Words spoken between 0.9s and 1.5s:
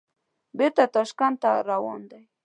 تاشکند ته